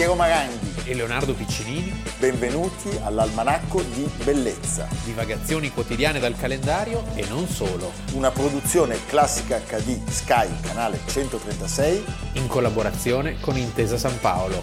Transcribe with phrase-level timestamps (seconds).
[0.00, 1.92] Piero Maranghi e Leonardo Piccinini.
[2.18, 4.88] Benvenuti all'Almanacco di Bellezza.
[5.04, 7.92] Divagazioni quotidiane dal calendario e non solo.
[8.14, 12.04] Una produzione classica HD Sky, canale 136.
[12.36, 14.62] In collaborazione con Intesa San Paolo.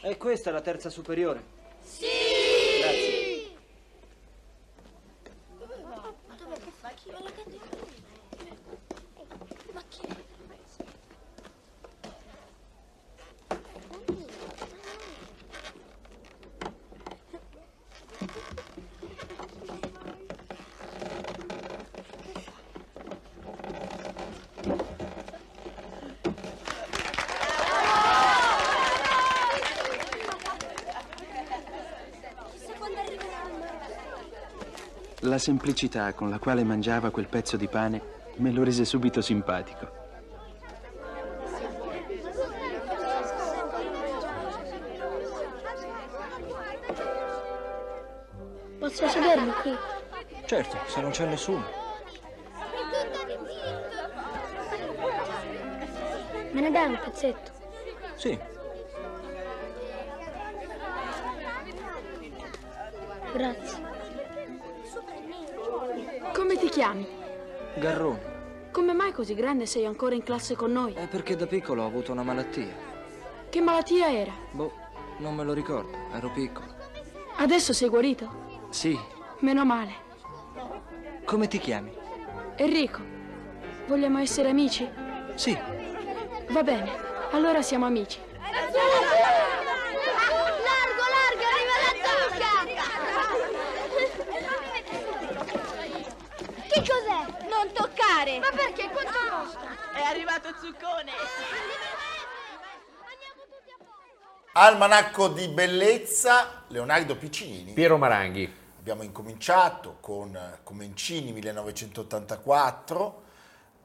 [0.00, 1.56] E questa è la terza superiore?
[35.28, 38.00] La semplicità con la quale mangiava quel pezzo di pane
[38.36, 39.90] me lo rese subito simpatico.
[48.78, 49.76] Posso sedermi qui?
[50.46, 51.64] Certo, se non c'è nessuno.
[56.52, 57.50] Me ne dai un pezzetto?
[58.16, 58.38] Sì,
[63.34, 63.77] Grazie.
[66.88, 67.06] Chiami?
[67.76, 68.36] Garrone.
[68.72, 70.94] Come mai così grande sei ancora in classe con noi?
[70.94, 72.74] È perché da piccolo ho avuto una malattia.
[73.50, 74.32] Che malattia era?
[74.52, 74.72] Boh,
[75.18, 76.66] non me lo ricordo, ero piccolo.
[77.36, 78.46] Adesso sei guarito?
[78.70, 78.98] Sì,
[79.40, 79.92] Meno male.
[81.24, 81.92] come ti chiami?
[82.56, 83.00] Enrico,
[83.86, 84.88] vogliamo essere amici?
[85.34, 85.56] Sì,
[86.50, 86.90] Va bene,
[87.32, 88.18] allora siamo amici.
[88.40, 88.64] Largo,
[91.12, 92.52] largo, arriva la zucca!
[96.68, 97.47] Che cos'è?
[97.58, 98.38] Non toccare!
[98.38, 98.88] Ma perché?
[98.88, 99.92] Quanto costa?
[99.92, 101.10] È arrivato Zuccone!
[104.52, 107.72] Almanacco di Bellezza, Leonardo Piccinini.
[107.72, 108.48] Piero Maranghi.
[108.78, 113.22] Abbiamo incominciato con eh, Comencini 1984,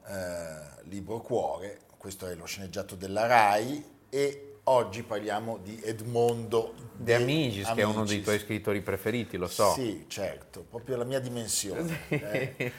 [0.06, 7.14] eh, Libro Cuore, questo è lo sceneggiato della RAI e oggi parliamo di Edmondo De
[7.14, 9.72] Amicis, che è uno dei tuoi scrittori preferiti, lo so.
[9.72, 12.72] Sì, certo, proprio la mia dimensione, eh,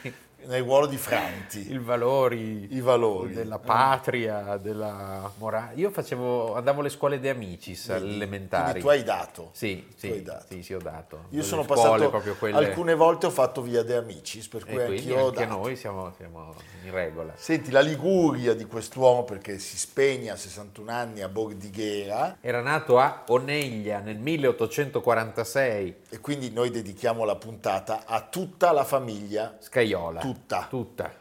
[0.47, 1.71] nel ruolo di Franti.
[1.71, 3.33] I valori, I valori.
[3.33, 5.73] della patria, della morale.
[5.75, 8.79] Io facevo, andavo alle scuole De Amicis, alle Quindi elementari.
[8.79, 9.49] tu hai dato.
[9.53, 10.45] Sì, sì, hai dato.
[10.49, 11.25] sì, sì, ho dato.
[11.29, 12.57] Io Le sono passato, quelle...
[12.57, 15.57] alcune volte ho fatto via De Amicis, per cui anch'io ho anche dato.
[15.59, 17.33] noi siamo, siamo in regola.
[17.35, 22.99] Senti, la Liguria di quest'uomo, perché si spegne a 61 anni a Bordighera, Era nato
[22.99, 30.19] a Oneglia nel 1846, e quindi noi dedichiamo la puntata a tutta la famiglia, Scaiola.
[30.21, 30.34] Tutta.
[30.69, 31.13] Tutta.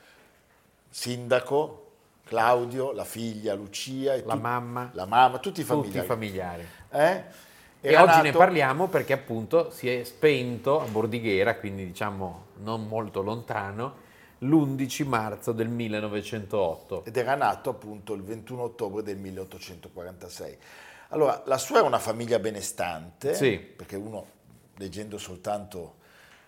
[0.88, 1.80] sindaco,
[2.24, 4.90] Claudio, la figlia Lucia, La mamma.
[4.94, 6.04] la mamma, tutti i Tutti familiari.
[6.04, 6.66] i familiari.
[6.90, 7.24] Eh?
[7.80, 12.86] E oggi ne nato- parliamo perché appunto si è spento a Bordighera, quindi diciamo non
[12.86, 14.02] molto lontano,
[14.38, 17.04] l'11 marzo del 1908.
[17.04, 20.56] ed era nato appunto il 21 ottobre del 1846.
[21.08, 23.58] Allora, la sua è una famiglia benestante, Sì.
[23.58, 24.26] perché uno
[24.76, 25.96] leggendo soltanto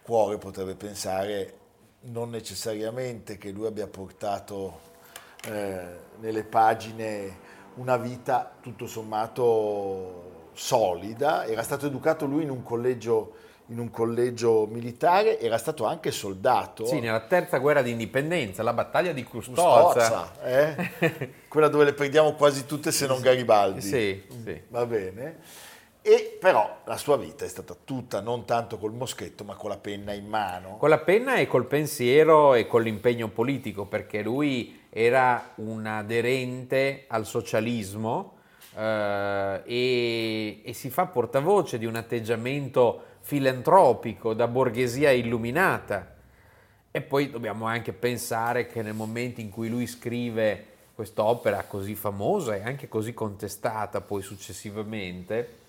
[0.02, 1.54] Cuore potrebbe pensare
[2.06, 4.80] non necessariamente che lui abbia portato
[5.44, 5.84] eh,
[6.20, 7.44] nelle pagine
[7.74, 13.34] una vita tutto sommato solida, era stato educato lui in un collegio,
[13.66, 16.86] in un collegio militare, era stato anche soldato.
[16.86, 19.62] Sì, nella terza guerra d'indipendenza, la battaglia di Custozza.
[19.62, 21.32] Custozza, eh?
[21.48, 23.82] quella dove le prendiamo quasi tutte se non Garibaldi.
[23.82, 24.62] Sì, sì.
[24.68, 25.36] Va bene.
[26.08, 29.76] E però la sua vita è stata tutta non tanto col moschetto ma con la
[29.76, 30.76] penna in mano.
[30.76, 37.06] Con la penna e col pensiero e con l'impegno politico, perché lui era un aderente
[37.08, 38.36] al socialismo
[38.76, 46.14] eh, e, e si fa portavoce di un atteggiamento filantropico da borghesia illuminata.
[46.92, 52.54] E poi dobbiamo anche pensare che nel momento in cui lui scrive quest'opera così famosa
[52.54, 55.64] e anche così contestata poi successivamente,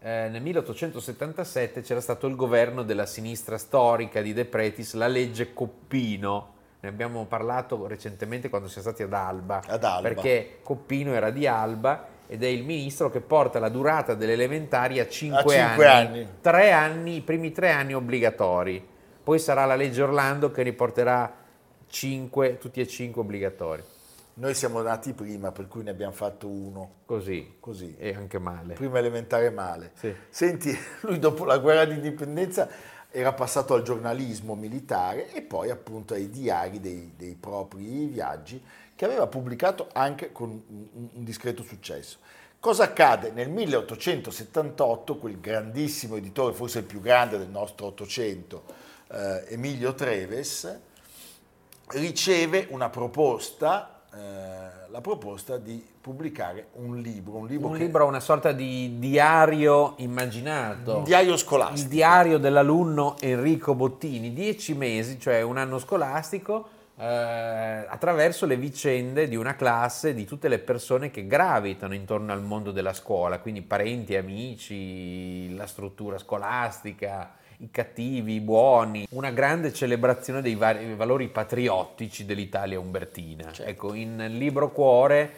[0.00, 5.52] eh, nel 1877 c'era stato il governo della sinistra storica di De Pretis, la legge
[5.52, 6.54] Coppino.
[6.80, 10.08] Ne abbiamo parlato recentemente quando siamo stati ad Alba, Ad Alba.
[10.08, 15.00] perché Coppino era di Alba ed è il ministro che porta la durata delle elementari
[15.00, 16.06] a 5 A cinque anni.
[16.18, 16.28] anni.
[16.40, 18.86] Tre anni, i primi tre anni obbligatori.
[19.22, 21.32] Poi sarà la legge Orlando che riporterà
[21.88, 23.82] cinque, tutti e cinque obbligatori.
[24.38, 26.96] Noi siamo nati prima, per cui ne abbiamo fatto uno.
[27.06, 27.56] Così.
[27.58, 27.96] Così.
[27.98, 28.74] E anche male.
[28.74, 29.92] Prima elementare male.
[29.94, 30.14] Sì.
[30.28, 32.68] Senti, lui dopo la guerra di indipendenza
[33.10, 38.62] era passato al giornalismo militare e poi appunto ai diari dei, dei propri viaggi
[38.94, 42.18] che aveva pubblicato anche con un, un discreto successo.
[42.60, 43.30] Cosa accade?
[43.30, 48.64] Nel 1878 quel grandissimo editore, forse il più grande del nostro Ottocento,
[49.10, 50.78] eh, Emilio Treves,
[51.88, 58.06] riceve una proposta, eh, la proposta di pubblicare un libro, un libro, Un che- libro,
[58.06, 60.98] una sorta di diario immaginato.
[60.98, 61.88] un diario Il scolastico.
[61.88, 66.68] diario dell'alunno Enrico Bottini, dieci mesi, cioè un anno scolastico,
[66.98, 72.42] eh, attraverso le vicende di una classe, di tutte le persone che gravitano intorno al
[72.42, 79.72] mondo della scuola, quindi parenti, amici, la struttura scolastica, i cattivi, i buoni, una grande
[79.72, 83.50] celebrazione dei vari valori patriottici dell'Italia umbertina.
[83.52, 83.70] Certo.
[83.70, 85.32] Ecco, in Libro Cuore,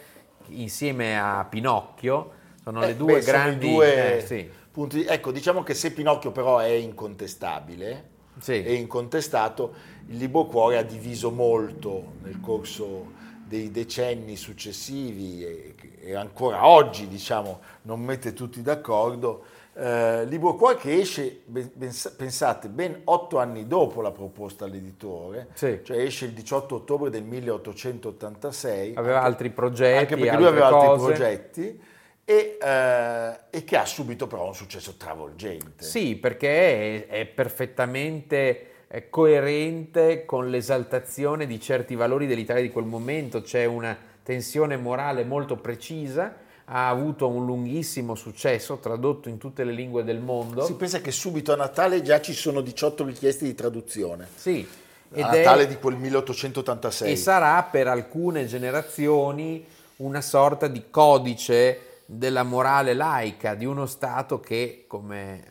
[0.47, 2.31] insieme a Pinocchio,
[2.63, 3.71] sono Eh, le due beh, grandi...
[3.71, 4.49] due eh, sì.
[4.71, 5.05] punti.
[5.05, 8.61] Ecco, diciamo che se Pinocchio però è incontestabile, Sì.
[8.61, 9.73] è incontestato,
[10.07, 17.07] il libro cuore ha diviso molto nel corso dei decenni successivi e, e ancora oggi,
[17.07, 19.43] diciamo, non mette tutti d'accordo.
[19.81, 21.71] Eh, libro cuore che esce, ben-
[22.17, 25.79] pensate, ben otto anni dopo la proposta all'editore, Sì.
[25.83, 28.93] cioè esce il 18 ottobre del 1886.
[28.95, 31.05] Aveva altri progetti, anche perché lui aveva altri cose.
[31.05, 31.81] progetti
[32.25, 35.85] e, eh, e che ha subito però un successo travolgente.
[35.85, 38.65] Sì, perché è, è perfettamente
[39.09, 45.55] coerente con l'esaltazione di certi valori dell'Italia di quel momento, c'è una tensione morale molto
[45.55, 46.35] precisa,
[46.71, 50.65] ha avuto un lunghissimo successo, tradotto in tutte le lingue del mondo.
[50.65, 54.27] Si pensa che subito a Natale già ci sono 18 richieste di traduzione.
[54.35, 54.67] Sì,
[55.11, 57.11] ed a è- Natale di quel 1886.
[57.11, 59.65] e sarà per alcune generazioni
[59.97, 65.43] una sorta di codice della morale laica di uno Stato che, come eh,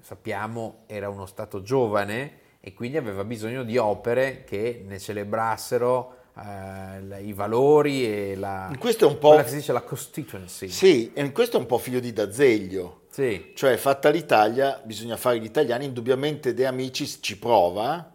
[0.00, 7.22] sappiamo, era uno Stato giovane e quindi aveva bisogno di opere che ne celebrassero eh,
[7.22, 10.68] i valori e la, Questo è un po'- che si dice la constituency.
[10.68, 13.02] Sì, e questo è un po' figlio di D'Azeglio.
[13.10, 13.52] Sì.
[13.54, 15.84] Cioè, fatta l'Italia, bisogna fare gli italiani.
[15.84, 18.10] Indubbiamente De Amicis ci prova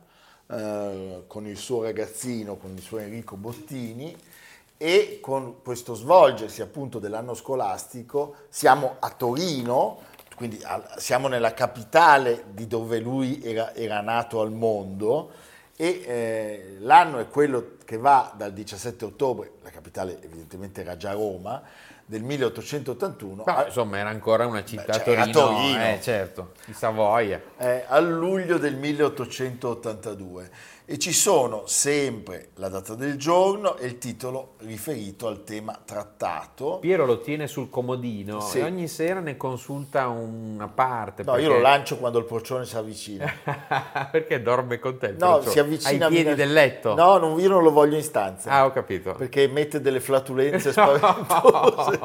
[0.47, 4.15] eh, con il suo ragazzino, con il suo Enrico Bottini
[4.81, 9.99] e con questo svolgersi appunto dell'anno scolastico siamo a Torino,
[10.35, 15.31] quindi al- siamo nella capitale di dove lui era, era nato al mondo
[15.81, 21.13] e eh, l'anno è quello che va dal 17 ottobre, la capitale evidentemente era già
[21.13, 21.63] Roma,
[22.05, 25.81] del 1881 Ma, insomma, era ancora una città cioè, Torino, Torino.
[25.81, 27.41] eh, certo, di Savoia.
[27.57, 30.49] eh, a luglio del 1882
[30.91, 36.79] e ci sono sempre la data del giorno e il titolo riferito al tema trattato.
[36.79, 38.57] Piero lo tiene sul comodino Sì.
[38.57, 41.21] e ogni sera ne consulta una parte.
[41.21, 41.45] No, perché...
[41.47, 43.31] io lo lancio quando il porcione si avvicina.
[44.11, 46.95] perché dorme con te No, si avvicina ai piedi mi- del letto.
[46.95, 48.49] No, non- io non lo voglio in stanza.
[48.49, 49.13] Ah, ho capito.
[49.13, 51.99] Perché emette delle flatulenze spaventose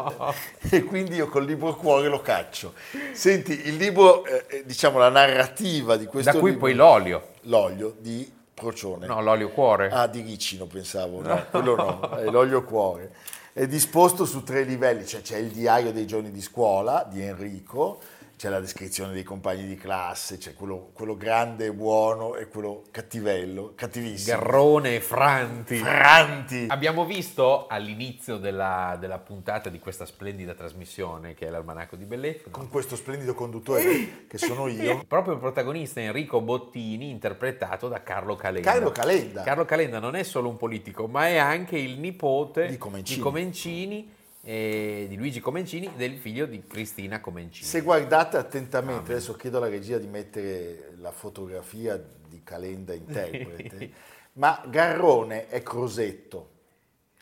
[0.70, 2.74] e quindi io col libro cuore lo caccio.
[3.12, 7.28] Senti, il libro, eh, diciamo la narrativa di questo Da qui libro- poi l'olio.
[7.44, 9.06] l'olio di Procione.
[9.06, 9.90] No, l'olio cuore.
[9.90, 13.12] Ah, di Ricino pensavo, no, quello no, è l'olio cuore.
[13.52, 18.00] È disposto su tre livelli, cioè c'è il diario dei giorni di scuola di Enrico,
[18.36, 22.82] c'è la descrizione dei compagni di classe, c'è quello, quello grande e buono e quello
[22.90, 24.36] cattivello, cattivissimo.
[24.36, 25.76] Garrone e Franti.
[25.76, 26.66] Franti!
[26.68, 32.50] Abbiamo visto all'inizio della, della puntata di questa splendida trasmissione che è l'Almanacco di Bellezza.
[32.50, 35.04] Con questo splendido conduttore che sono io.
[35.06, 38.70] Proprio il protagonista Enrico Bottini, interpretato da Carlo Calenda.
[38.70, 39.42] Carlo Calenda.
[39.42, 43.20] Carlo Calenda non è solo un politico, ma è anche il nipote Di Comencini.
[43.20, 44.13] Comencini,
[44.44, 47.66] eh, di Luigi Comencini, del figlio di Cristina Comencini.
[47.66, 51.96] Se guardate attentamente, adesso chiedo alla regia di mettere la fotografia
[52.28, 53.90] di Calenda interprete,
[54.34, 56.50] ma Garrone è Crosetto.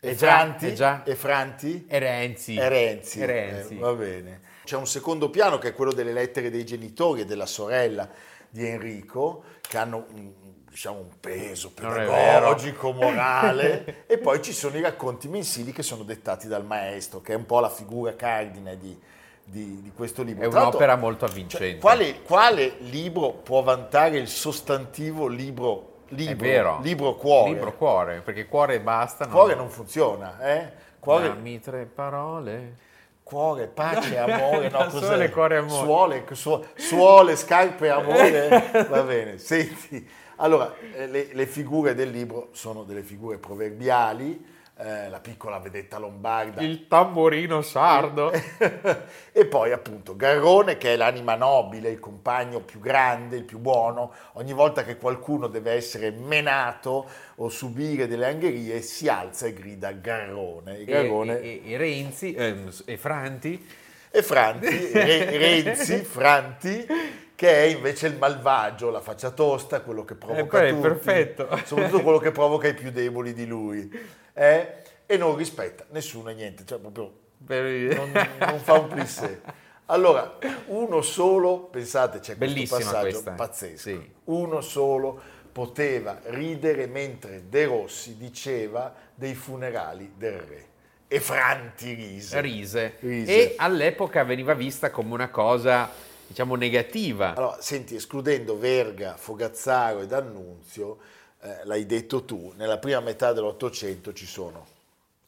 [0.01, 0.75] E già, Franti?
[0.75, 1.03] già.
[1.05, 1.85] E Franti?
[1.87, 2.57] E Renzi.
[2.57, 3.19] È Renzi.
[3.21, 3.75] E Renzi.
[3.75, 4.41] Eh, va bene.
[4.65, 8.09] C'è un secondo piano che è quello delle lettere dei genitori e della sorella
[8.49, 10.33] di Enrico, che hanno un,
[10.73, 16.47] diciamo, un peso pedagogico, morale, e poi ci sono i racconti mensili che sono dettati
[16.47, 18.99] dal maestro, che è un po' la figura cardine di,
[19.43, 20.47] di- di questo libro.
[20.47, 21.77] È Tra un'opera molto cioè, avvincente.
[21.77, 27.49] quale, quale libro può vantare il sostantivo libro, libro, libro cuore?
[27.51, 29.27] Libro cuore, perché cuore e basta.
[29.27, 30.71] Cuore non funziona, eh?
[30.97, 32.77] Cuore, Dammi tre parole.
[33.21, 35.05] Cuore, pace, amore, no, cos'è?
[35.05, 35.85] sole, cuore, amore.
[35.85, 39.37] Suole, su- suole, scarpe, amore, va bene.
[39.37, 45.59] Senti, allora, eh, le, le figure del libro sono delle figure proverbiali, eh, la piccola
[45.59, 46.61] vedetta lombarda.
[46.61, 48.31] Il tamburino sardo.
[49.31, 54.11] e poi appunto Garrone che è l'anima nobile, il compagno più grande, il più buono,
[54.33, 59.91] ogni volta che qualcuno deve essere menato o subire delle angherie si alza e grida
[59.91, 60.79] Garrone.
[60.79, 61.39] E, Garrone...
[61.39, 63.67] e, e, e Renzi ehm, e Franti.
[64.15, 66.85] E Franti, Re, Renzi, Franti,
[67.35, 71.47] che è invece il malvagio, la faccia tosta, quello che provoca Eh, tutti, perfetto.
[71.65, 73.89] soprattutto quello che provoca i più deboli di lui,
[74.33, 74.73] eh?
[75.05, 77.11] e non rispetta nessuno e niente, cioè proprio
[77.45, 79.41] non, non fa un plissé.
[79.87, 80.37] Allora,
[80.67, 83.31] uno solo, pensate, c'è questo Bellissima passaggio questa.
[83.31, 84.11] pazzesco, Sì.
[84.25, 85.21] uno solo
[85.51, 90.65] poteva ridere mentre De Rossi diceva dei funerali del re.
[91.07, 92.41] E Franti rise.
[92.41, 92.93] Rise.
[93.01, 93.31] Rise.
[93.51, 95.91] E all'epoca veniva vista come una cosa,
[96.27, 97.33] diciamo, negativa.
[97.35, 100.99] Allora, senti, escludendo Verga, Fogazzaro ed Annunzio,
[101.41, 104.65] eh, l'hai detto tu, nella prima metà dell'Ottocento ci sono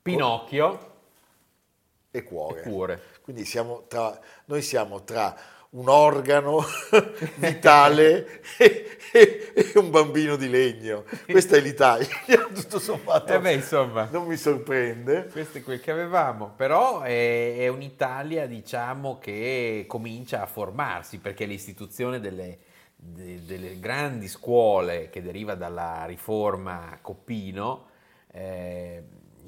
[0.01, 0.93] Pinocchio
[2.11, 2.59] e cuore.
[2.59, 3.01] e cuore.
[3.21, 5.35] Quindi siamo tra, noi siamo tra
[5.75, 6.63] un organo
[7.35, 11.03] vitale e, e- e un bambino di legno.
[11.29, 12.07] Questa è l'Italia,
[12.53, 13.33] tutto sommato.
[13.33, 14.07] Eh beh, insomma.
[14.11, 15.27] Non mi sorprende.
[15.31, 21.45] Questo è quel che avevamo, però è, è un'Italia, diciamo, che comincia a formarsi, perché
[21.45, 22.57] l'istituzione delle,
[22.95, 27.87] de- delle grandi scuole che deriva dalla riforma Coppino
[28.31, 29.03] eh,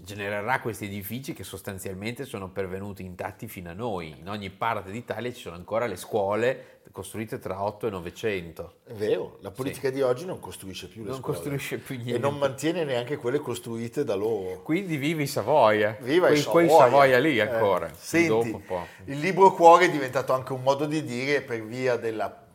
[0.08, 4.16] genererà questi edifici che sostanzialmente sono pervenuti intatti fino a noi.
[4.18, 8.74] In ogni parte d'Italia ci sono ancora le scuole costruite tra 8 e 900.
[8.86, 11.34] È vero, la politica di oggi non costruisce più le Non scuole.
[11.36, 12.16] costruisce più niente.
[12.16, 14.62] E non mantiene neanche quelle costruite da loro.
[14.64, 15.98] Quindi vivi Savoia.
[16.00, 16.86] Viva quei, i quei Savoia.
[16.90, 17.92] Savoia lì Eh, ancora.
[17.94, 18.88] senti, un po'.
[19.04, 22.46] il libro cuore è diventato anche un modo di dire per via della,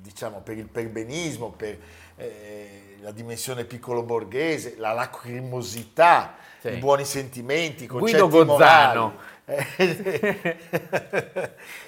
[0.00, 1.78] diciamo, per il perbenismo, per
[2.16, 6.34] eh, la dimensione piccolo borghese, la lacrimosità,
[6.70, 6.74] Sì.
[6.76, 9.14] i buoni sentimenti, i Guido concetti Gozzano.
[9.46, 10.56] morali, eh,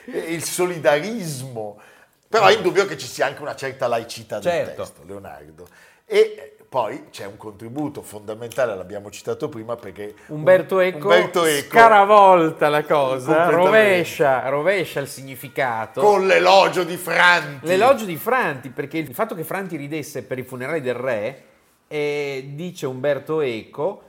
[0.34, 1.80] il solidarismo.
[2.28, 4.82] Però è indubbio che ci sia anche una certa laicità del Certo.
[4.82, 5.66] testo, Leonardo.
[6.06, 12.68] E poi c'è un contributo fondamentale, l'abbiamo citato prima, perché Umberto Eco, Umberto Eco, scaravolta
[12.68, 16.00] la cosa, rovescia, rovescia il significato.
[16.00, 17.66] con l'elogio di Franti.
[17.66, 21.42] L'elogio di Franti, perché il fatto che Franti ridesse per i funerali del re,
[21.88, 24.02] eh, dice Umberto Eco,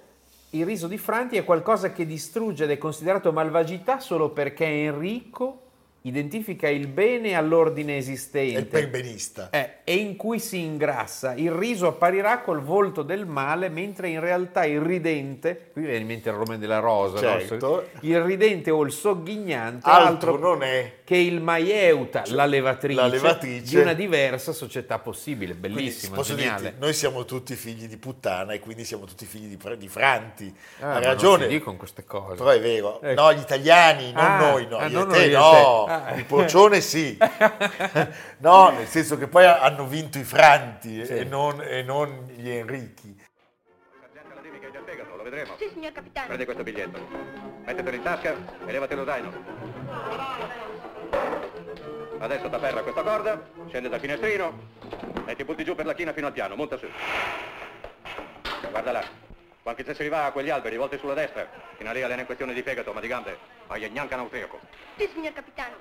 [0.51, 5.71] il riso di Franti è qualcosa che distrugge ed è considerato malvagità solo perché Enrico
[6.03, 8.65] identifica il bene all'ordine è il esistente.
[8.65, 9.50] perbenista.
[9.51, 11.34] Eh, e in cui si ingrassa.
[11.36, 16.08] Il riso apparirà col volto del male, mentre in realtà il ridente, qui viene in
[16.08, 17.39] mente il Romain della Rosa, no?
[17.39, 17.88] Certo.
[18.01, 21.00] il ridente o il sogghignante Altro non è.
[21.03, 23.75] che il maieuta, la levatrice, la levatrice.
[23.75, 25.55] di una diversa società possibile.
[25.58, 26.62] Quindi, Bellissimo, posso geniale.
[26.62, 30.53] dirti, noi siamo tutti figli di puttana e quindi siamo tutti figli di, di Franti.
[30.79, 31.43] Ah, ha ma non ragione.
[31.43, 32.36] si dicono queste cose.
[32.38, 33.22] Però è vero, Ecco.
[33.22, 35.86] no, gli italiani, non Ah, noi, no, ah, io non te, noi, no.
[36.15, 37.17] Il procione sì,
[38.39, 41.17] no, nel senso che poi hanno vinto i Franti Sì.
[41.17, 43.15] e, non, e non gli Enrichi.
[44.13, 45.53] Sergente la che hai già fegato, lo vedremo.
[45.57, 46.25] Sì, signor capitano.
[46.27, 47.00] Prendi questo biglietto.
[47.65, 49.31] Mettetelo in tasca e levati lo zaino.
[52.19, 54.60] Adesso t'afferra questa corda, scende dal finestrino
[55.25, 56.86] e ti butti giù per la china fino al piano, monta su.
[58.69, 59.03] Guarda là.
[59.63, 61.48] Quanche se si va a quegli alberi, volti sulla destra.
[61.77, 63.38] Fino a lì allena in questione di fegato, ma di gambe.
[63.68, 64.60] Vai a gnanca austriaco.
[64.98, 65.75] Sì, signor capitano.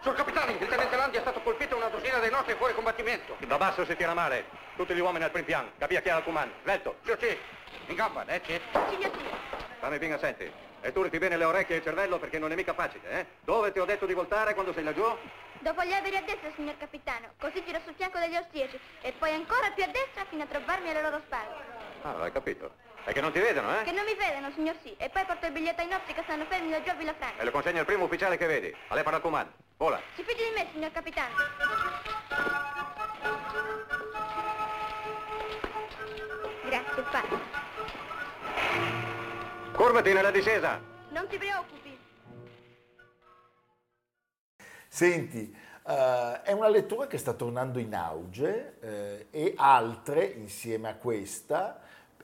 [0.00, 3.36] Sul capitano, il tenente Landi è stato colpito una dozzina dei nostri fuori combattimento.
[3.46, 4.44] Da basso si tira male.
[4.76, 5.70] Tutti gli uomini al primo piano.
[5.78, 6.54] Capia chi ha il comando.
[6.62, 6.96] Svelto.
[7.04, 7.38] Sì, sì.
[7.86, 8.60] In gamba, eh, sì.
[8.90, 9.24] Signor sì.
[9.78, 10.50] Fammi ben senti.
[10.80, 13.26] E turiti bene le orecchie e il cervello perché non è mica facile, eh?
[13.44, 15.16] Dove ti ho detto di voltare quando sei laggiù?
[15.64, 17.28] Dopo gli alberi a destra, signor capitano.
[17.40, 20.90] Così giro sul fianco degli austriaci e poi ancora più a destra fino a trovarmi
[20.90, 21.54] alle loro spalle.
[22.02, 22.70] Ah, hai capito.
[23.02, 23.92] È che non ti vedono, Che eh?
[23.92, 24.94] non mi vedono, signor sì.
[24.98, 27.40] E poi porto il biglietto ai nostri che stanno fermi laggiù a Villafranca.
[27.40, 28.76] E lo consegno al primo ufficiale che vedi.
[28.88, 29.52] A lei parla il comando.
[29.78, 29.98] Vola.
[30.16, 31.34] Si fidi di me, signor capitano.
[36.66, 37.38] Grazie, padre.
[39.72, 40.78] Curvati nella discesa.
[41.08, 41.83] Non ti preoccupi.
[44.94, 45.52] Senti,
[45.88, 51.80] eh, è una lettura che sta tornando in auge eh, e altre insieme a questa,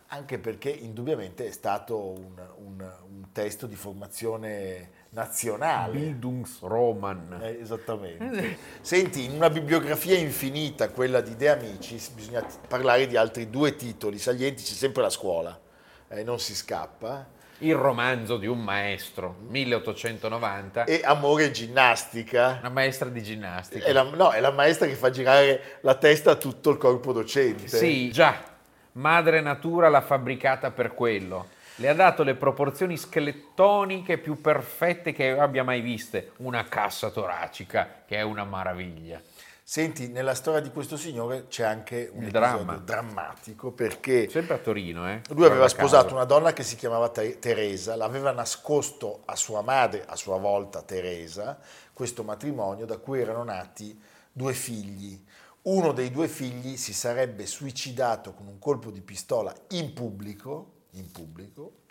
[0.06, 5.98] anche perché indubbiamente è stato un, un- un testo di formazione nazionale.
[5.98, 7.40] Bildungsroman.
[7.42, 8.56] Eh, esattamente.
[8.82, 14.20] Senti, in una bibliografia infinita, quella di De Amicis, bisogna parlare di altri due titoli
[14.20, 15.58] salienti, c'è sempre la scuola,
[16.06, 17.26] eh, non si scappa,
[17.60, 22.58] Il romanzo di un maestro, 1890, e Amore e ginnastica.
[22.60, 23.84] una maestra di ginnastica.
[23.84, 27.12] È la, no, è la maestra che fa girare la testa a tutto il corpo
[27.12, 27.68] docente.
[27.68, 28.42] Sì, già,
[28.92, 31.48] madre natura l'ha fabbricata per quello.
[31.76, 36.32] Le ha dato le proporzioni schelettoniche più perfette che abbia mai viste.
[36.38, 39.20] Una cassa toracica che è una maraviglia.
[39.70, 42.74] Senti, nella storia di questo signore c'è anche un dramma.
[42.74, 45.22] drammatico perché Sempre a Torino, eh?
[45.28, 46.16] lui aveva sposato caso.
[46.16, 50.82] una donna che si chiamava Te- Teresa, l'aveva nascosto a sua madre, a sua volta
[50.82, 51.56] Teresa,
[51.92, 53.96] questo matrimonio da cui erano nati
[54.32, 55.24] due figli.
[55.62, 61.12] Uno dei due figli si sarebbe suicidato con un colpo di pistola in pubblico, in
[61.12, 61.82] pubblico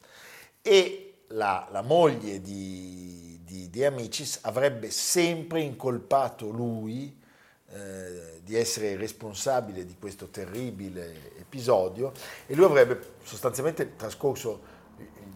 [0.62, 7.19] e la, la moglie di, di, di Amicis avrebbe sempre incolpato lui
[7.72, 12.12] eh, di essere responsabile di questo terribile episodio
[12.48, 14.78] e lui avrebbe sostanzialmente trascorso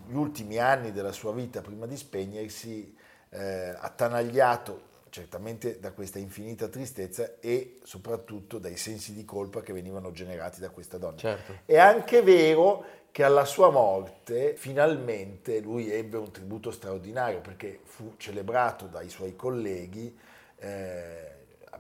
[0.08, 2.96] gli ultimi anni della sua vita prima di spegnersi
[3.30, 10.12] eh, attanagliato certamente da questa infinita tristezza e soprattutto dai sensi di colpa che venivano
[10.12, 11.18] generati da questa donna.
[11.18, 11.60] Certo.
[11.66, 18.16] È anche vero che alla sua morte finalmente lui ebbe un tributo straordinario perché fu
[18.18, 20.18] celebrato dai suoi colleghi,
[20.58, 21.33] eh,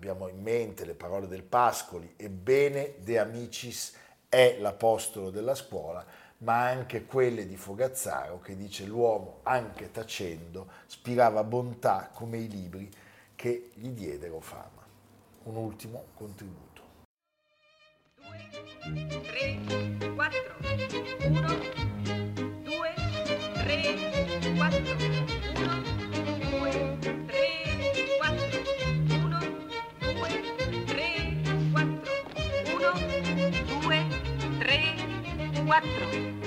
[0.04, 3.96] abbiamo in mente le parole del Pascoli, ebbene De Amicis
[4.28, 6.06] è l'apostolo della scuola,
[6.40, 12.92] ma anche quelle di Fogazzaro che dice l'uomo anche tacendo spirava bontà come i libri
[13.34, 14.86] che gli diedero fama.
[15.44, 16.82] Un ultimo contributo.
[18.82, 19.60] 3,
[20.16, 20.40] 4,
[21.30, 21.48] 1,
[22.64, 22.94] 2,
[23.54, 25.33] 3, 4,
[35.74, 36.43] 4,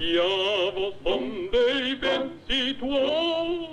[0.00, 3.69] Chiavo son dei pensi tuoi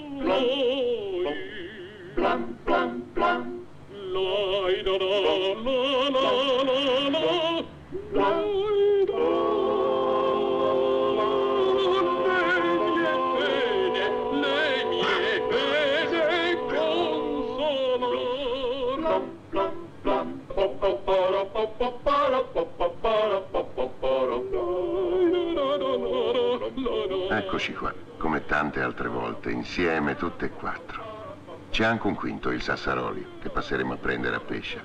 [27.58, 31.04] Eccoci qua, come tante altre volte, insieme tutte e quattro.
[31.72, 34.80] C'è anche un quinto, il Sassaroli, che passeremo a prendere a pesce.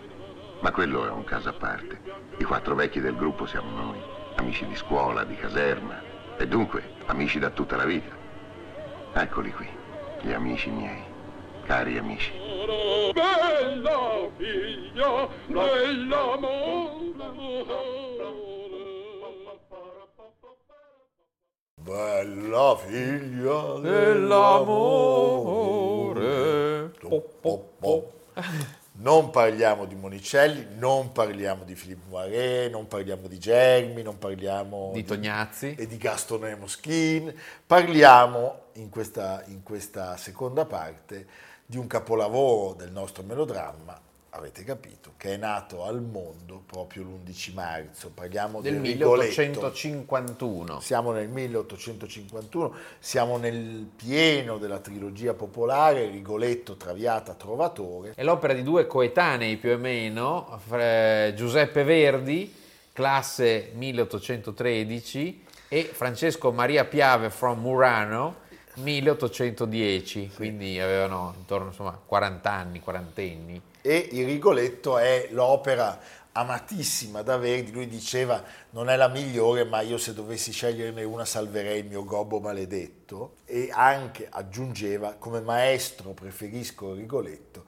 [0.60, 2.00] Ma quello è un caso a parte.
[2.38, 4.00] I quattro vecchi del gruppo siamo noi,
[4.36, 6.00] amici di scuola, di caserma,
[6.38, 8.16] e dunque amici da tutta la vita.
[9.12, 9.68] Eccoli qui,
[10.22, 11.02] gli amici miei,
[11.66, 12.32] cari amici.
[13.12, 17.12] Bella figlia dell'amore
[21.82, 23.80] Bella figlia
[25.80, 26.92] Dell'amore.
[27.00, 28.12] Po, po, po.
[28.94, 34.92] Non parliamo di Monicelli, non parliamo di Filippo Maré, non parliamo di Germi, non parliamo
[34.94, 35.74] Di Tognazzi.
[35.76, 37.34] e di Gastone Moschin.
[37.66, 41.26] Parliamo in questa, in questa seconda parte
[41.66, 44.00] di un capolavoro del nostro melodramma,
[44.34, 48.10] avete capito, che è nato al mondo proprio l'11 marzo.
[48.14, 49.40] Parliamo Del del Rigoletto.
[49.40, 50.80] 1851.
[50.80, 58.14] Siamo nel 1851, siamo nel pieno della trilogia popolare, Rigoletto, Traviata, Trovatore.
[58.14, 60.60] È l'opera di due coetanei più o meno,
[61.34, 62.54] Giuseppe Verdi,
[62.92, 68.40] classe 1813, e Francesco Maria Piave from Murano,
[68.76, 73.60] 1810, quindi avevano intorno insomma 40 anni, quarantenni.
[73.82, 75.98] E il Rigoletto è l'opera
[76.32, 81.24] amatissima da Verdi, lui diceva non è la migliore, ma io se dovessi sceglierne una
[81.26, 87.64] salverei il mio gobbo maledetto e anche aggiungeva come maestro preferisco Rigoletto,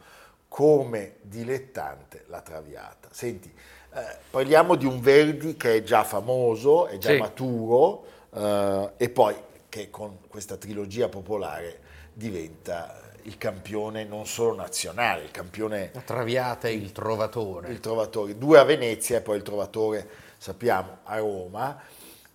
[0.49, 3.09] come dilettante la Traviata.
[3.11, 3.53] Senti,
[3.93, 7.19] eh, parliamo di un Verdi che è già famoso, è già Sì.
[7.19, 9.35] maturo eh, e poi
[9.69, 11.81] che con questa trilogia popolare
[12.15, 17.71] diventa il campione non solo nazionale, il campione La Traviata e il Trovatore.
[17.71, 20.09] il Trovatore, due a Venezia e poi il Trovatore,
[20.39, 21.81] sappiamo, a Roma.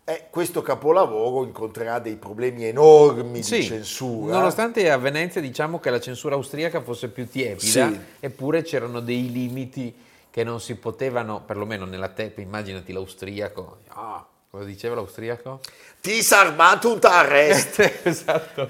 [0.03, 4.33] eh, questo capolavoro incontrerà dei problemi enormi Sì, di censura.
[4.33, 7.99] Nonostante a Venezia diciamo che la censura austriaca fosse più tiepida, Sì.
[8.19, 9.95] eppure c'erano dei limiti
[10.31, 13.77] che non si potevano, perlomeno nella tepa, immaginati l'austriaco.
[13.89, 15.59] Ah, cosa diceva l'austriaco?
[16.01, 17.99] Ti sarmato un arrest.
[18.03, 18.69] esatto.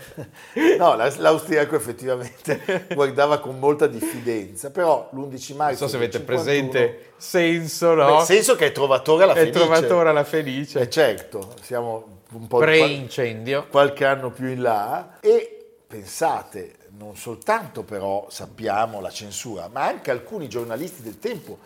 [0.78, 6.18] No, la- l'austriaco effettivamente guardava con molta diffidenza, però l'11 marzo Non so se avete
[6.18, 8.18] 51 presente senso, no?
[8.18, 9.58] Beh, senso che è trovatore alla È felice.
[9.60, 10.80] trovatore alla felice.
[10.82, 13.68] Eh, certo, siamo un po' Pre-incendio.
[13.70, 15.56] qualche anno più in là e
[15.88, 21.58] pensate, non soltanto però sappiamo la censura, ma anche alcuni giornalisti del tempo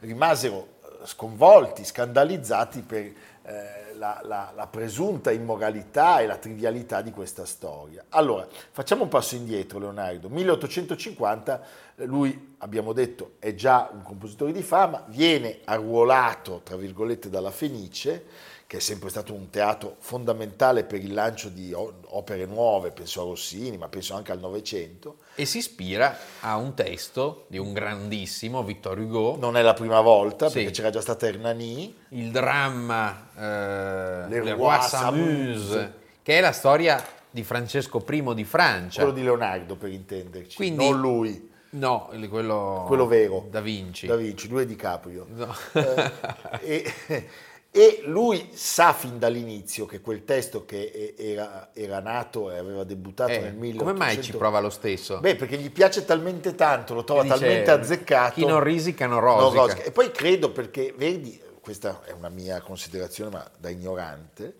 [0.00, 3.10] rimasero eh, sconvolti, scandalizzati per
[3.42, 8.04] eh, la, la- la presunta immoralità e la trivialità di questa storia.
[8.10, 10.28] Allora, facciamo un passo indietro, Leonardo.
[10.28, 11.62] 1850,
[11.96, 17.50] eh, lui, abbiamo detto, è già un compositore di fama, viene arruolato, tra virgolette, dalla
[17.50, 18.24] Fenice,
[18.66, 23.24] che è sempre stato un teatro fondamentale per il lancio di opere nuove, penso a
[23.24, 25.16] Rossini, ma penso anche al Novecento.
[25.40, 30.02] E si ispira a un testo di un grandissimo Victor Hugo, Non è la prima
[30.02, 30.56] volta, Sì.
[30.58, 35.92] perché c'era già stata Hernani, il dramma eh, Le Le Roi s'amuse.
[36.22, 39.00] che è la storia di Francesco I di Francia.
[39.00, 43.46] quello di Leonardo per intenderci, Quindi- non lui, No, quello, quello vero.
[43.48, 44.08] Da Vinci.
[44.08, 45.24] Da Vinci, lui è Di Caprio.
[45.28, 45.54] No.
[45.72, 47.26] Eh, e,
[47.72, 53.30] e lui sa fin dall'inizio che quel testo che era, era nato e aveva debuttato
[53.30, 53.84] Eh, nel 1800...
[53.84, 55.20] come mai ci prova lo stesso?
[55.20, 58.34] Beh, perché gli piace talmente tanto, lo trova Dice, talmente azzeccato.
[58.34, 59.60] chi non risica non Non rosica.
[59.62, 59.82] rosica.
[59.84, 64.52] E poi credo perché, vedi, questa è una mia considerazione, ma da ignorante,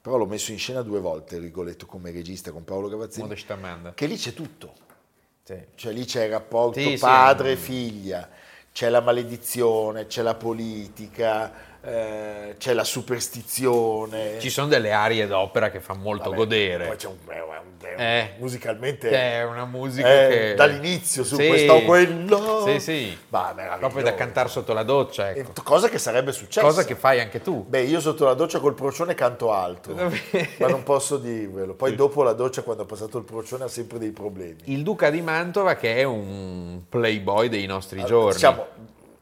[0.00, 3.28] però l'ho messo in scena due volte, Rigoletto, come regista con Paolo Gavazzini,
[3.94, 4.72] che lì c'è tutto.
[5.42, 5.56] Sì.
[5.74, 6.98] Cioè lì c'è il rapporto Sì, sì.
[6.98, 8.28] padre-figlia,
[8.72, 11.52] c'è la maledizione, c'è la politica,
[11.84, 14.38] eh, c'è la superstizione.
[14.38, 16.86] Ci sono delle arie d'opera che fa molto Vabbè, godere.
[16.86, 17.62] Poi c'è un, un-
[17.96, 18.30] Eh.
[18.38, 20.54] musicalmente È una musica eh, che...
[20.54, 21.46] dall'inizio su Sì.
[21.46, 22.64] questo o quello.
[22.66, 23.18] Sì, sì.
[23.28, 23.54] Ma.
[23.78, 25.62] Proprio da cantare sotto la doccia, E ecco.
[25.62, 26.66] Cosa che sarebbe successa.
[26.66, 27.64] Cosa che fai anche tu.
[27.68, 29.94] Beh, io sotto la doccia col procione canto altro,
[30.58, 31.74] ma non posso dirvelo.
[31.74, 34.56] Poi dopo la doccia, quando ho passato il procione, ha sempre dei problemi.
[34.64, 38.32] Il duca di Mantova che è un playboy dei nostri giorni.
[38.32, 38.66] Diciamo,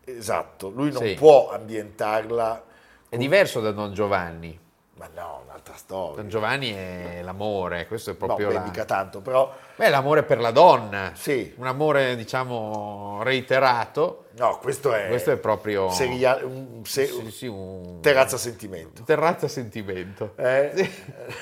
[0.04, 1.14] esatto, lui non Sì.
[1.14, 2.64] può ambientarla,
[3.08, 4.58] È diverso da Don Giovanni.
[4.94, 6.16] ma no, un'altra storia.
[6.16, 8.60] Don Giovanni è l'amore, questo è No, proprio beh, la...
[8.62, 11.12] mica tanto, però Beh, l'amore per la donna.
[11.14, 11.52] Sì.
[11.56, 14.26] Un amore, diciamo, reiterato.
[14.36, 15.90] no, questo è, Questo è proprio...
[15.90, 18.00] seria- un, se- Sì, sì, un...
[18.00, 19.02] terrazza sentimento.
[19.02, 20.34] Terrazza sentimento.
[20.36, 20.90] Eh?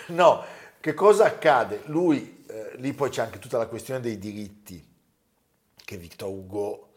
[0.07, 0.43] No,
[0.81, 1.83] che cosa accade?
[1.87, 4.83] Lui, eh, lì poi c'è anche tutta la questione dei diritti
[5.85, 6.89] che Victor Hugo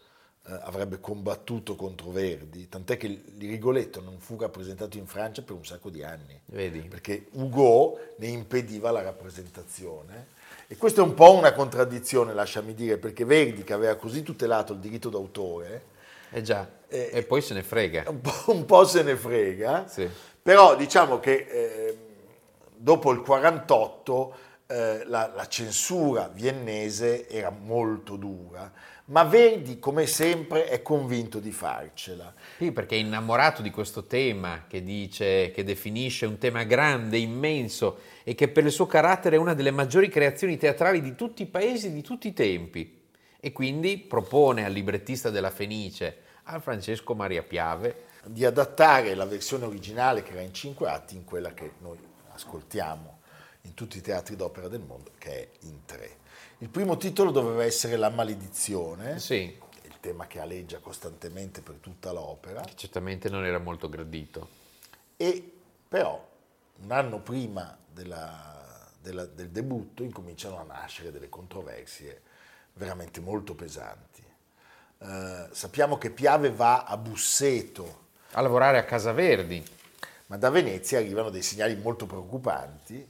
[0.45, 5.56] eh, avrebbe combattuto contro Verdi, tant'è che il Rigoletto non fu rappresentato in Francia per
[5.56, 6.79] un sacco di anni, Vedi?
[6.82, 10.27] perché Hugo ne impediva la rappresentazione.
[10.67, 14.73] E questa è un po' una contraddizione, lasciami dire, perché Verdi, che aveva così tutelato
[14.73, 15.91] il diritto d'autore,
[16.32, 16.67] Eh già.
[16.88, 18.06] Eh, e poi se ne frega.
[18.08, 20.10] un po', un po' se ne frega, Sì.
[20.41, 21.97] però diciamo che eh,
[22.75, 24.36] dopo il 48
[24.73, 28.71] eh, la, la censura viennese era molto dura,
[29.05, 32.33] ma Verdi come sempre è convinto di farcela.
[32.57, 37.99] Sì, perché è innamorato di questo tema che dice, che definisce un tema grande, immenso
[38.23, 41.47] e che per il suo carattere è una delle maggiori creazioni teatrali di tutti i
[41.47, 43.01] paesi di tutti i tempi.
[43.39, 49.65] E quindi propone al librettista della Fenice, a Francesco Maria Piave, di adattare la versione
[49.65, 51.97] originale che era in cinque atti in quella che noi
[52.31, 53.19] ascoltiamo
[53.65, 56.17] in tutti i teatri d'opera del mondo, che è in tre.
[56.60, 62.12] Il primo titolo doveva essere La maledizione, sì, il tema che aleggia costantemente per tutta
[62.12, 64.62] l'opera, che certamente non era molto gradito.
[65.15, 65.52] e
[65.88, 66.28] però
[66.82, 72.21] un anno prima della- della- del debutto incominciano a nascere delle controversie
[72.73, 74.23] veramente molto pesanti.
[74.97, 79.63] Eh, sappiamo che Piave va a Busseto, A lavorare a Casa Verdi.
[80.26, 83.08] ma da Venezia arrivano dei segnali molto preoccupanti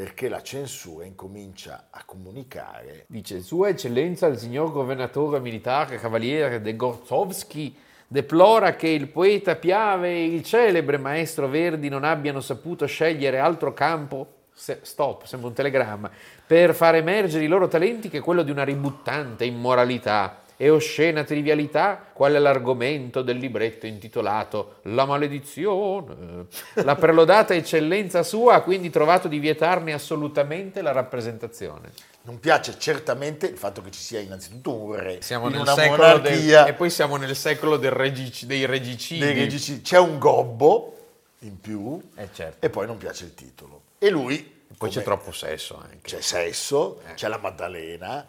[0.00, 3.04] perché la censura incomincia a comunicare.
[3.06, 10.08] Dice, Sua Eccellenza il signor governatore militare cavaliere de Gorzowski deplora che il poeta Piave
[10.08, 15.54] e il celebre maestro Verdi non abbiano saputo scegliere altro campo, se- stop, sembra un
[15.54, 16.10] telegramma,
[16.46, 22.04] per far emergere i loro talenti che quello di una ributtante immoralità e oscena trivialità,
[22.12, 26.48] quale l'argomento del libretto intitolato La maledizione.
[26.84, 31.90] La prelodata eccellenza sua ha quindi trovato di vietarne assolutamente la rappresentazione.
[32.24, 35.72] Non piace certamente il fatto che ci sia innanzitutto un re Siamo in nel una
[35.72, 39.20] secolo del- monarchia e poi siamo nel secolo del regici- dei regicidi.
[39.20, 39.80] dei regici.
[39.80, 40.96] C'è un gobbo
[41.38, 42.66] in più Eh, certo.
[42.66, 43.80] e poi non piace il titolo.
[43.98, 44.58] E lui...
[44.76, 45.98] Poi c'è come- troppo sesso anche.
[46.02, 47.14] C'è sesso, Eh.
[47.14, 48.26] c'è la Maddalena,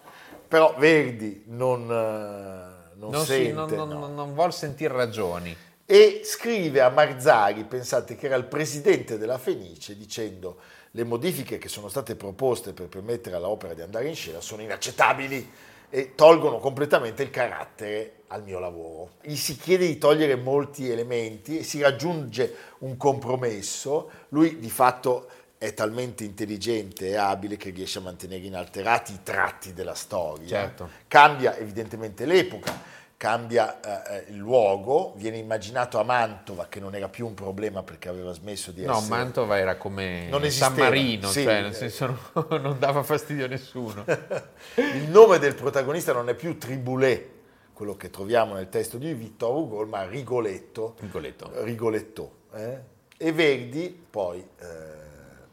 [0.51, 3.53] però Verdi non, eh, non Non, si- sente...
[3.53, 3.99] non, non- no.
[3.99, 5.55] non- non vuol sentire ragioni.
[5.85, 10.57] e scrive a Marzari, pensate che era il presidente della Fenice, dicendo
[10.91, 15.49] le modifiche che sono state proposte per permettere all'opera di andare in scena sono inaccettabili
[15.89, 19.11] e tolgono completamente il carattere al mio lavoro.
[19.21, 25.27] Gli si chiede di togliere molti elementi e si raggiunge un compromesso, lui di fatto
[25.61, 30.47] è talmente intelligente e abile che riesce a mantenere inalterati i tratti della storia.
[30.47, 30.89] Certo.
[31.07, 32.73] Cambia evidentemente l'epoca,
[33.15, 38.09] cambia eh, il luogo, viene immaginato a Mantova che non era più un problema perché
[38.09, 39.09] aveva smesso di No, essere...
[39.15, 41.43] Mantova era come Non San Marino, sì.
[41.43, 44.03] cioè nel senso no- non dava fastidio a nessuno.
[44.95, 47.27] Il nome del protagonista non è più Triboulet,
[47.71, 50.95] quello che troviamo nel testo di Vittor Hugo, ma Rigoletto.
[51.01, 51.51] Rigoletto.
[51.63, 52.31] Rigoletto.
[52.55, 52.79] eh?
[53.15, 55.00] E Verdi poi, eh,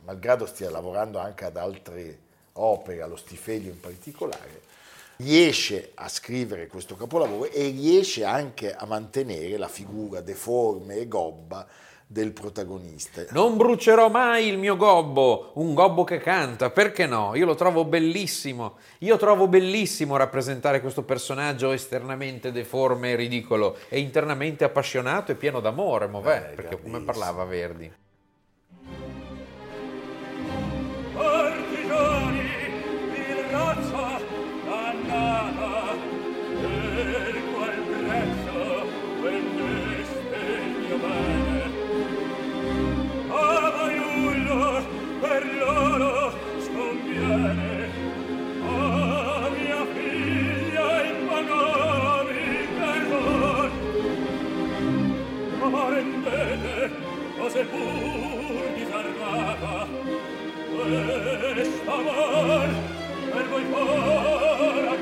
[0.09, 2.19] malgrado stia lavorando anche ad altre
[2.55, 4.63] opere, allo Stifelio in particolare,
[5.17, 11.67] riesce a scrivere questo capolavoro e riesce anche a mantenere la figura deforme e gobba
[12.07, 13.27] del protagonista.
[13.33, 17.35] Non brucerò mai il mio gobbo, un gobbo che canta, perché no?
[17.35, 18.79] Io lo trovo bellissimo.
[19.01, 25.61] Io trovo bellissimo rappresentare questo personaggio esternamente deforme e ridicolo e internamente appassionato e pieno
[25.61, 27.93] d'amore, mo vè, Eh, perché come parlava Verdi.
[57.59, 59.89] seppur disarmata
[60.71, 62.71] questa mar
[63.33, 64.98] per voi fora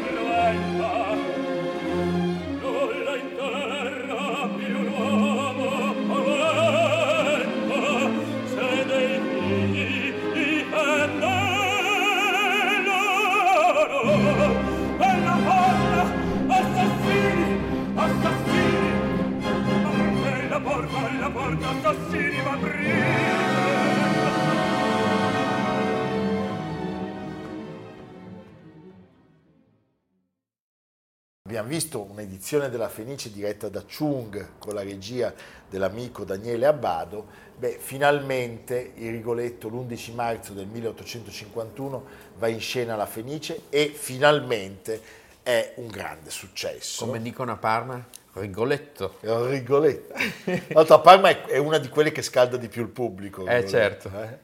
[31.47, 35.33] Abbiamo visto un'edizione della Fenice diretta da Chung con la regia
[35.71, 37.27] dell'amico Daniele Abbado.
[37.57, 42.05] Beh, finalmente il Rigoletto l'11 marzo del 1851
[42.37, 45.01] va in scena la Fenice e finalmente
[45.43, 47.05] è un grande successo.
[47.05, 48.05] Come dicono a Parma,
[48.41, 49.15] Rigoletto.
[49.21, 50.13] Rigoletto.
[50.45, 53.47] Tra l'altro a Parma è- è una di quelle che scalda di più il pubblico.
[53.47, 54.11] Eh, certo.
[54.15, 54.39] eh.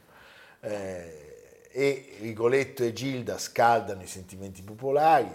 [0.61, 1.21] Eh,
[1.71, 5.31] e Rigoletto e Gilda scaldano i sentimenti popolari.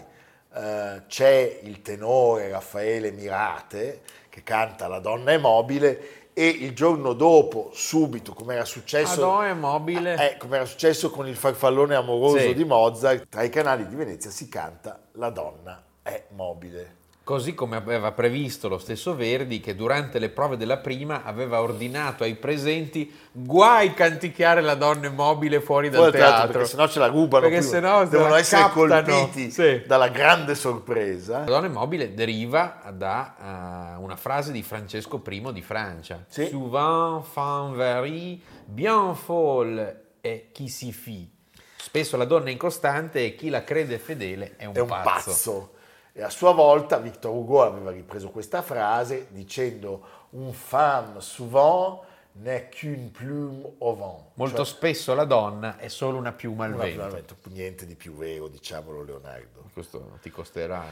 [0.54, 7.12] Eh, c'è il tenore Raffaele Mirate che canta La donna è mobile e il giorno
[7.12, 10.14] dopo, subito, come era successo, Adò è mobile.
[10.32, 12.54] eh, come era successo con il farfallone amoroso Sì.
[12.54, 16.96] di Mozart, tra i canali di Venezia si canta La donna è mobile.
[17.28, 22.24] Così come aveva previsto lo stesso Verdi che durante le prove della prima aveva ordinato
[22.24, 26.52] ai presenti guai canticchiare la donna immobile fuori dal Fuori dal teatro.
[26.52, 27.70] perché sennò ce la rubano Perché prima.
[27.70, 29.02] sennò se devono essere captano.
[29.04, 29.82] colpiti Sì.
[29.86, 31.40] dalla grande sorpresa.
[31.40, 36.24] La donna immobile deriva da eh, una frase di Francesco I di Francia.
[36.28, 36.46] Sì.
[36.46, 41.30] Souvent fan very, bien folle è chi si fi.
[41.76, 45.72] Spesso la donna è incostante e chi la crede fedele è un, è un pazzo.
[46.12, 52.04] E a sua volta Victor Hugo aveva ripreso questa frase dicendo un femme souvent
[52.40, 54.30] n'est qu'une plume au vent.
[54.34, 57.00] Molto Cioè, spesso la donna è solo una piuma al vento.
[57.02, 59.64] naturalmente, niente di più vero, diciamolo Leonardo.
[59.72, 60.84] Questo ti costerà.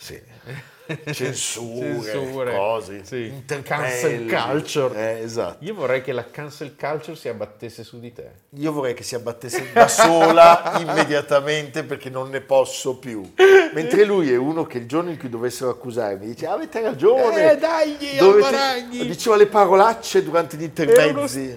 [0.00, 0.18] Sì.
[1.12, 3.44] Censure, Censure, cose, sì.
[3.62, 5.18] Cancel culture.
[5.18, 5.64] Eh, esatto.
[5.64, 8.30] Io vorrei che la cancel culture si abbattesse su di te.
[8.56, 13.34] Io vorrei che si abbattesse da sola immediatamente perché non ne posso più.
[13.72, 17.52] Mentre lui è uno che il giorno in cui dovessero accusarmi dice avete ragione.
[17.52, 21.56] Eh, dagli, dovete-" Albaraghi." Diceva le parolacce durante gli intermezzi.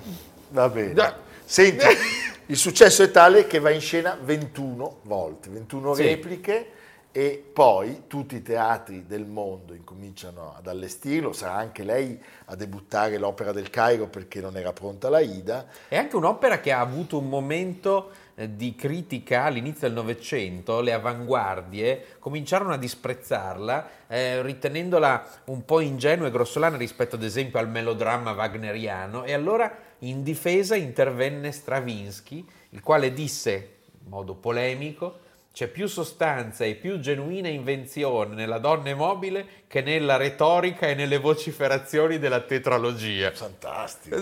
[0.50, 0.94] Va bene.
[0.94, 1.86] Da- Senti,
[2.48, 6.04] il successo è tale che va in scena 21 volte, 21 Sì.
[6.04, 6.68] repliche
[7.16, 13.20] e poi tutti i teatri del mondo incominciano ad allestirlo, sarà anche lei a debuttare
[13.20, 15.68] l'opera del Cairo perché non era pronta la Ida.
[15.88, 20.92] È anche un'opera che ha avuto un momento eh, di critica all'inizio del Novecento, le
[20.92, 27.70] avanguardie cominciarono a disprezzarla, eh, ritenendola un po' ingenua e grossolana rispetto ad esempio al
[27.70, 29.24] melodramma wagneriano.
[29.24, 35.23] E allora in difesa intervenne Stravinsky, il quale disse in modo polemico
[35.54, 41.20] c'è più sostanza e più genuina invenzione nella donna mobile che nella retorica e nelle
[41.20, 43.32] vociferazioni della tetralogia.
[43.32, 44.18] Fantastico.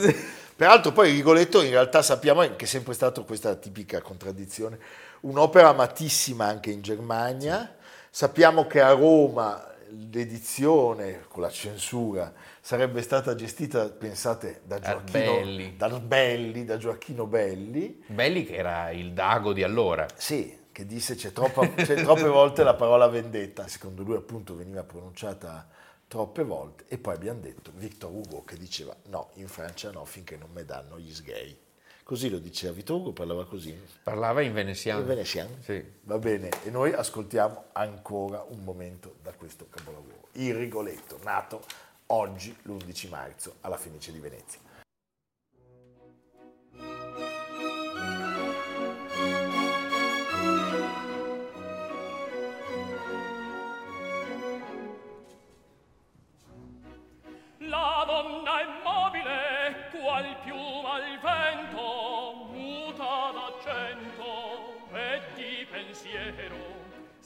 [0.54, 4.78] Peraltro poi Rigoletto in realtà sappiamo che è sempre stata questa tipica contraddizione,
[5.22, 7.78] un'opera amatissima anche in Germania,
[8.10, 9.66] sappiamo che a Roma
[10.12, 15.76] l'edizione con la censura sarebbe stata gestita, pensate, da Gioacchino Belli.
[15.78, 18.04] da Belli, da Gioacchino Belli.
[18.08, 20.06] Belli che era il dago di allora.
[20.16, 24.84] Sì, che disse c'è, troppa- c'è troppe volte la parola vendetta, secondo lui appunto veniva
[24.84, 25.68] pronunciata
[26.08, 30.36] troppe volte e poi abbiamo detto Victor Hugo che diceva no, in Francia no, finché
[30.36, 31.58] non me danno gli sgay.
[32.04, 33.74] Così lo diceva Victor Hugo, parlava così.
[34.04, 35.00] Parlava in veneziano.
[35.00, 35.50] In veneziano?
[35.62, 35.82] Sì.
[36.02, 40.28] Va bene, e noi ascoltiamo ancora un momento da questo capolavoro.
[40.34, 41.64] Il Rigoletto, nato
[42.08, 44.60] oggi, l'11 marzo, alla Fenice di Venezia.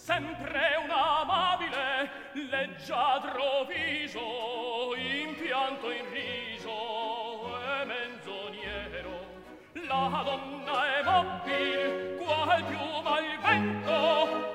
[0.05, 9.25] sempre un amabile leggiadro viso in pianto in riso e menzoniero
[9.87, 14.54] la donna è mobile qual piuma mal vento